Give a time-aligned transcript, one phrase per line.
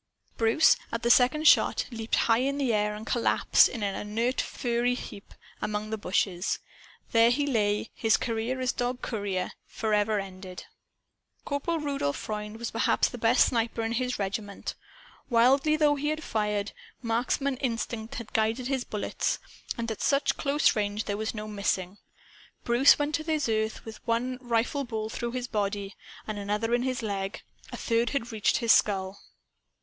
[0.35, 4.41] Bruce, at the second shot, leaped high in the air, and collapsed, in an inert
[4.41, 5.31] furry heap,
[5.61, 6.57] among the bushes.
[7.11, 10.65] There he lay, his career as a courier dog forever ended.
[11.45, 14.73] Corporal Rudolph Freund was perhaps the best sniper in his regiment.
[15.29, 16.71] Wildly though he had fired,
[17.03, 19.37] marksman instinct had guided his bullets.
[19.77, 21.99] And at such close range there was no missing.
[22.63, 25.93] Bruce went to earth with one rifle ball through his body,
[26.25, 27.43] and another in his leg.
[27.71, 29.19] A third had reached his skull.